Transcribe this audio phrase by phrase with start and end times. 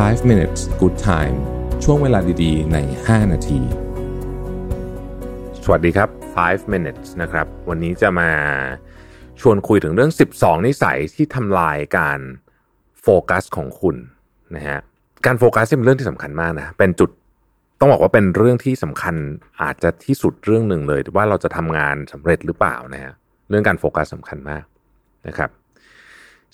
[0.00, 1.36] 5 minutes good time
[1.84, 3.60] ช่วงเวลาดีๆ ใน 5 นาที
[5.64, 6.08] สวัสดีครับ
[6.42, 8.30] 5 minutes นะครับ วันนี้จะมา
[9.40, 12.20] ชวนคุยถึงเรื่อง 12 นิสัยที่ทำลายการ
[13.02, 13.96] โฟกัสของคุณ
[14.56, 14.78] นะฮะ
[15.26, 17.10] การโฟกัสเป็นเรื่องที่สำคัญมากนะ เป็นจุด
[17.80, 19.14] ต้องบอกว่าเป็นเรื่องที่สำคัญ
[19.62, 23.12] อาจจะที่สุดเรื่องหนึ่งเลย ว่าเราจะทำงานสำเร็จหรือเปล่านะฮะ
[23.48, 24.64] เรื่องการโฟกัสสำคัญมาก
[25.28, 25.50] นะครับ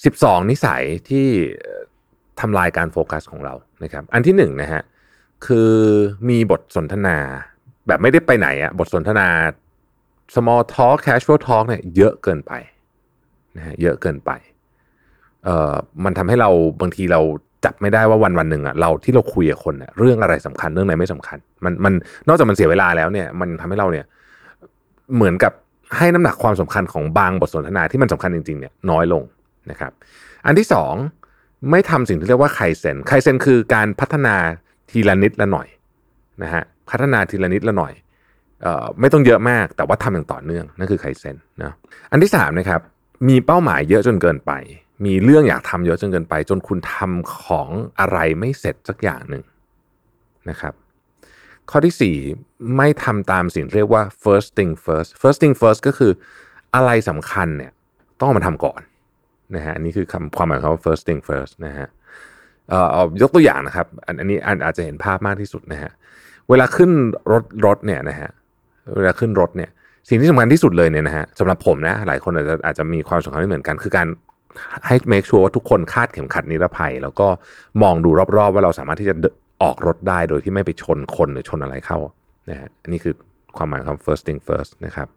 [0.02, 1.26] 12 นิสัยที่
[2.40, 4.82] ทำลายการโฟกัสของเรานะครับ อันที่หนึ่งนะฮะ
[5.46, 5.70] คือ
[6.28, 7.16] มีบทสนทนา
[7.86, 9.26] แบบไม่ได้ไปไหนอะบทสนทนา
[10.34, 12.52] small talk casual talk เนี่ยเยอะเกินไป
[13.56, 14.30] นะฮะเยอะเกินไป
[15.44, 15.74] เอ่อ
[16.04, 17.20] มันทำให้เราบางทีเรา
[17.64, 21.92] จับไม่ได้ว่าวันวันหนึ่งอะเราที่เราคุยกับคนอะเรื่องอะไรสำคัญเรื่องไหนไม่สำคัญ มันมัน
[22.28, 24.04] นอกจากมันเสียเวลาแล้วเนี่ย มันทำให้เราเนี่ย
[25.14, 25.52] เหมือนกับ
[25.96, 29.22] ให้น้ำหนักความสำคัญของบางบทสนทนาที่มันสำคัญจริงๆเนี่ยน้อยลง
[29.70, 29.92] นะครับ
[30.46, 30.94] อันที่สอง
[31.70, 34.36] ไม่ทำสิ่งที่เรียกว่าไคเซนไคเซนคือการพัฒนา
[34.90, 35.68] ทีละนิดละหน่อย
[36.42, 37.92] นะฮะพัฒนาทีละนิดละหน่อย
[38.66, 41.72] ออไม่ต้องเยอะมากแต่ว่าทำอย่างต่อเนื่องนั่นคือไคเซนนะ
[42.10, 42.80] อันที่สามนะครับ
[43.28, 44.52] มีเป้าหมายเยอะจนเกินไป
[45.04, 47.68] มีเรื่องอยากทำเยอะจนเกินไป จนคุณทำของ
[48.00, 49.44] อะไรไม่เสร็จสักอย่างหนึ่ง
[50.50, 50.74] นะครับ
[51.70, 52.16] ข้อที่สี่
[52.76, 56.12] ไม่ทำตามสิ่งเรียกว่า first thing first first thing first ก็คือ
[56.74, 57.72] อะไรสำคัญเนี่ย
[58.20, 58.80] ต้องมาทำก่อน
[59.56, 61.88] นะฮะอันนี้คือคำความหมายของ first thing first นะฮะ
[62.68, 65.90] เอ่อเอายกตัวอย่างนะครับ อันอันนี้อาจจะเห็นภาพมากที่สุดนะฮะ
[66.48, 66.90] เวลาขึ้น
[67.32, 68.30] รถรถเนี่ยนะฮะ
[68.96, 69.70] เวลาขึ้นรถเนี่ย
[70.08, 74.06] สิ่งที่สำคัญที่สุดเลยเนี่ยนะฮะสำหรับผมนะหลายคนอาจจะอาจจะมีความสำคัญไม่เหมือนกัน คือการ
[74.86, 77.28] ให้ make sure ว่าทุกคนคาดเข็มขัดนิรภัย แล้วก็
[77.82, 79.14] มองดูรอบๆ ว่าเราสามารถที่จะ
[79.62, 81.98] ออกรถได้โดยที่ไม่ไปชนคนหรือชนอะไรเข้า
[82.50, 83.14] นะฮะอันนี้คือ
[83.56, 85.08] ความหมายของ first thing first นะครับ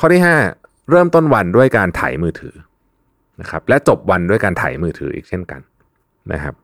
[0.00, 0.22] ข้อที่
[0.54, 2.54] 5 เริ่มต้นวันด้วยการถ่ายมือถือ
[3.40, 5.60] นะครับและจบวันด้วยการถ่ายมือถืออีกเช่นกัน
[6.32, 6.54] นะครับ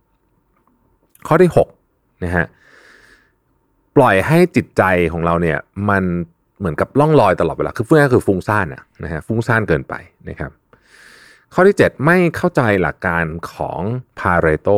[1.27, 1.51] ข้อที่
[1.87, 2.47] 6นะฮะ
[3.97, 5.59] ปล่อยให้จิตใจของเราเนี่ย
[5.91, 6.05] มัน
[6.59, 9.95] เหมือนกับล่องลอยตลอดเวลาคือฟุ้งคือฟุ้งซ่านอะนะฮะฟุ้งซ่านเกินไป
[10.29, 10.51] นะครับ
[11.55, 13.81] ข้อที่ 7 ไม่เข้าใจหลักการของ
[14.19, 14.69] พาเรโต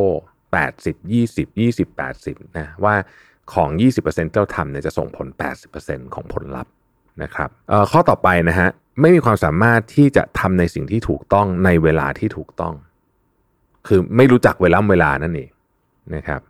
[0.55, 1.87] 80 20 20
[2.21, 2.95] 80นะว่า
[3.55, 5.29] ของ 20%ที่เราทำเนี่ยจะส่งผล
[5.73, 6.73] 80%ของผลลัพธ์
[7.23, 7.51] นะครับ
[7.91, 8.69] ข้อต่อไปนะฮะ
[9.01, 12.75] ไม่มีความสามารถที่จะทำในสิ่งที่ถูกต้องในเวลาที่ถูกต้อง
[13.87, 15.51] คือไม่รู้จักเวลาเวลานั่นเอง
[16.15, 16.41] นะครับ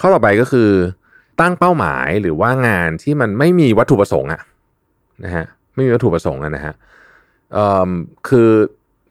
[0.00, 0.70] ข้อต่อไปก็คือ
[1.40, 4.42] ตั้งเป้าหมายหรือว่างานที่มันไม่มีวัตถุประสงค์อะ
[5.24, 6.74] นะฮะไม่มีวัตถุประสงค์นะฮะ
[8.28, 8.50] คือ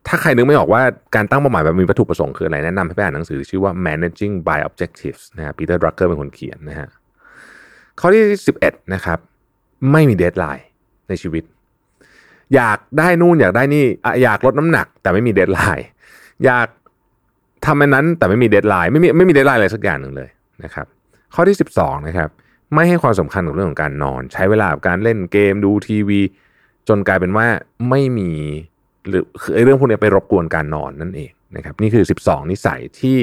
[0.08, 0.81] ถ้าใครนึกไม่ออกว่า
[1.16, 6.88] การตั้งเป้าหมายแบบมีวัตถุประสงค์คืออะไรแนะนำให้ไปอ่านหนังสือชื่อว่า managing by objectives นะฮะปีเตอร์ดรักเกอร์เป็นคนเขียนนะฮะ
[8.00, 8.24] ข้อที่
[8.59, 9.19] 11 นะครับ
[9.91, 10.68] ไม่มี deadline
[11.09, 11.44] ในชีวิต
[12.56, 13.86] อยากได้นู่นอยากได้นี่
[14.24, 15.88] อยากลดน้ำหนัก แต่ไม่มี deadline
[16.46, 16.68] อยาก
[17.66, 20.30] ทำอันนั้นแต่ไม่มี deadline ไม่มีไม่มี deadline อะไรสักอย่างหนึ่งเลย
[20.64, 20.86] นะครับ
[21.34, 22.30] ข้อที่ 12นะครับ
[22.74, 26.22] ไม่ให้ความสำคัญกับเรื่องของการนอน ใช้เวลากับการเล่นเกมดูทีวี
[26.88, 27.48] จนกลายเป็นว่า
[27.90, 28.32] ไม่มี
[29.08, 33.20] หรือคือเรื่องพวกนี้ไปรบกวนการนอนนั่นเองนะครับนี่คือ 12 นิสัยที่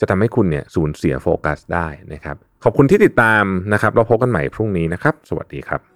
[0.00, 5.95] จะทำให้คุณเนี่ยสูญเสียโฟกัสได้นะครับ ขอบคุณที่ติดตามนะครับ เราพบกันใหม่พรุ่งนี้นะครับ สวัสดีครับ